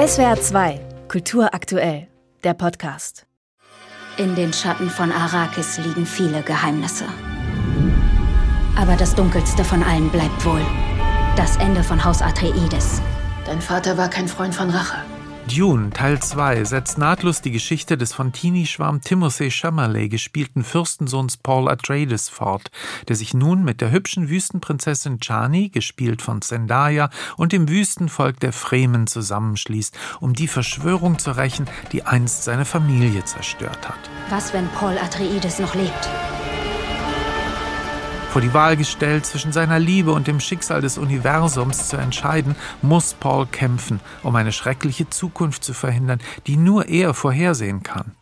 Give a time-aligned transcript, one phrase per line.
[0.00, 2.08] SWR 2, Kultur aktuell,
[2.42, 3.26] der Podcast.
[4.16, 7.04] In den Schatten von Arrakis liegen viele Geheimnisse.
[8.76, 10.64] Aber das dunkelste von allen bleibt wohl.
[11.36, 13.02] Das Ende von Haus Atreides.
[13.44, 15.04] Dein Vater war kein Freund von Rache.
[15.48, 21.68] Dune Teil 2 setzt nahtlos die Geschichte des von Teenie-Schwarm Timothée Chalamet gespielten Fürstensohns Paul
[21.68, 22.70] Atreides fort,
[23.08, 28.52] der sich nun mit der hübschen Wüstenprinzessin Chani, gespielt von Zendaya, und dem Wüstenvolk der
[28.52, 34.10] Fremen zusammenschließt, um die Verschwörung zu rächen, die einst seine Familie zerstört hat.
[34.28, 36.08] Was, wenn Paul Atreides noch lebt?
[38.30, 43.12] Vor die Wahl gestellt, zwischen seiner Liebe und dem Schicksal des Universums zu entscheiden, muss
[43.12, 48.12] Paul kämpfen, um eine schreckliche Zukunft zu verhindern, die nur er vorhersehen kann.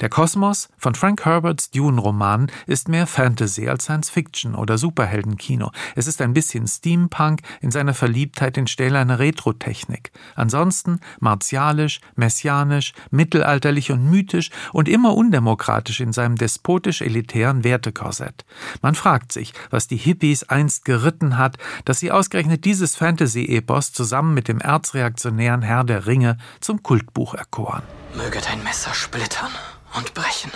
[0.00, 5.70] Der Kosmos von Frank Herberts Dune-Roman ist mehr Fantasy als Science-Fiction oder Superheldenkino.
[5.94, 10.12] Es ist ein bisschen Steampunk in seiner Verliebtheit in stählerne Retrotechnik.
[10.34, 18.44] Ansonsten martialisch, messianisch, mittelalterlich und mythisch und immer undemokratisch in seinem despotisch-elitären Wertekorsett.
[18.82, 24.34] Man fragt sich, was die Hippies einst geritten hat, dass sie ausgerechnet dieses Fantasy-Epos zusammen
[24.34, 27.82] mit dem erzreaktionären Herr der Ringe zum Kultbuch erkoren.
[28.16, 29.50] Möge dein Messer splittern
[29.96, 30.52] und brechen.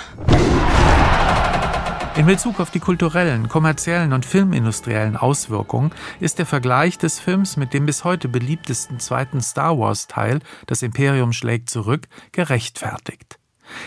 [2.17, 7.75] In Bezug auf die kulturellen, kommerziellen und filmindustriellen Auswirkungen ist der Vergleich des Films mit
[7.75, 13.39] dem bis heute beliebtesten zweiten Star Wars-Teil, Das Imperium schlägt zurück, gerechtfertigt.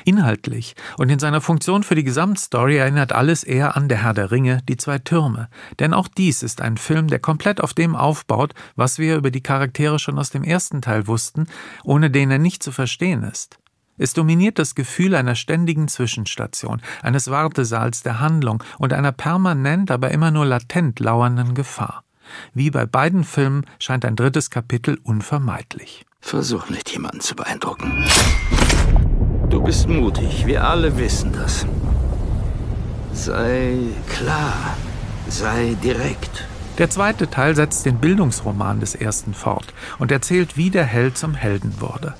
[0.05, 4.31] Inhaltlich und in seiner Funktion für die Gesamtstory erinnert alles eher an Der Herr der
[4.31, 5.49] Ringe, die zwei Türme.
[5.79, 9.41] Denn auch dies ist ein Film, der komplett auf dem aufbaut, was wir über die
[9.41, 11.47] Charaktere schon aus dem ersten Teil wussten,
[11.83, 13.60] ohne den er nicht zu verstehen ist.
[14.01, 20.09] Es dominiert das Gefühl einer ständigen Zwischenstation, eines Wartesaals der Handlung und einer permanent, aber
[20.09, 22.03] immer nur latent lauernden Gefahr.
[22.55, 26.03] Wie bei beiden Filmen scheint ein drittes Kapitel unvermeidlich.
[26.19, 28.03] Versuch nicht, jemanden zu beeindrucken.
[29.51, 31.67] Du bist mutig, wir alle wissen das.
[33.13, 33.75] Sei
[34.09, 34.77] klar,
[35.27, 36.47] sei direkt.
[36.79, 41.35] Der zweite Teil setzt den Bildungsroman des ersten fort und erzählt, wie der Held zum
[41.35, 42.15] Helden wurde.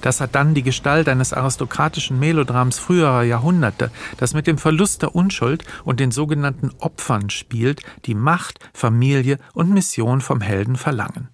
[0.00, 5.14] Das hat dann die Gestalt eines aristokratischen Melodrams früherer Jahrhunderte, das mit dem Verlust der
[5.14, 11.28] Unschuld und den sogenannten Opfern spielt, die Macht, Familie und Mission vom Helden verlangen.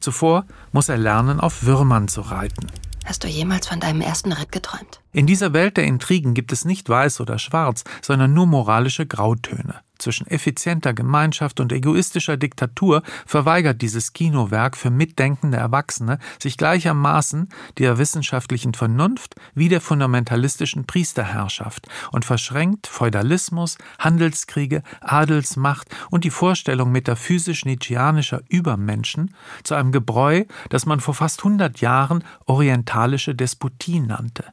[0.00, 2.66] Zuvor muss er lernen, auf Würmern zu reiten.
[3.04, 5.00] Hast du jemals von deinem ersten Ritt geträumt?
[5.12, 9.80] In dieser Welt der Intrigen gibt es nicht weiß oder schwarz, sondern nur moralische Grautöne.
[9.98, 17.48] Zwischen effizienter Gemeinschaft und egoistischer Diktatur verweigert dieses Kinowerk für mitdenkende Erwachsene sich gleichermaßen
[17.78, 26.92] der wissenschaftlichen Vernunft wie der fundamentalistischen Priesterherrschaft und verschränkt Feudalismus, Handelskriege, Adelsmacht und die Vorstellung
[26.92, 34.44] metaphysisch-nietzscheanischer Übermenschen zu einem Gebräu, das man vor fast hundert Jahren orientalische Despotie nannte.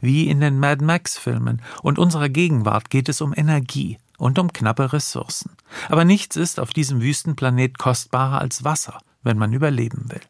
[0.00, 4.92] Wie in den Mad Max-Filmen und unserer Gegenwart geht es um Energie und um knappe
[4.92, 5.56] Ressourcen.
[5.88, 10.20] Aber nichts ist auf diesem Wüstenplanet kostbarer als Wasser, wenn man überleben will.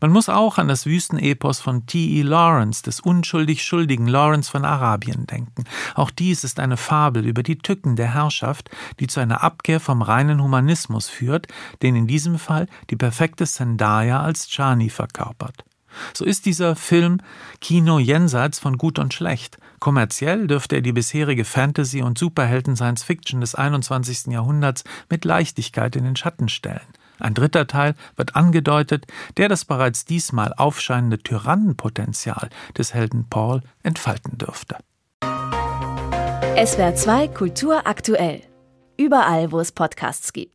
[0.00, 2.22] Man muss auch an das Wüstenepos von T.E.
[2.22, 5.64] Lawrence, des unschuldig schuldigen Lawrence von Arabien, denken.
[5.96, 10.00] Auch dies ist eine Fabel über die Tücken der Herrschaft, die zu einer Abkehr vom
[10.00, 11.48] reinen Humanismus führt,
[11.82, 15.64] den in diesem Fall die perfekte Zendaya als Chani verkörpert.
[16.12, 17.18] So ist dieser Film
[17.60, 19.58] Kino jenseits von Gut und Schlecht.
[19.80, 24.32] Kommerziell dürfte er die bisherige Fantasy- und Superhelden-Science-Fiction des 21.
[24.32, 26.80] Jahrhunderts mit Leichtigkeit in den Schatten stellen.
[27.18, 29.06] Ein dritter Teil wird angedeutet,
[29.36, 34.76] der das bereits diesmal aufscheinende Tyrannenpotenzial des Helden Paul entfalten dürfte.
[36.56, 38.42] SWR 2 Kultur aktuell.
[38.96, 40.52] Überall, wo es Podcasts gibt.